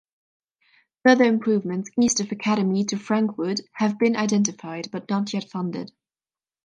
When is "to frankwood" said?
2.85-3.61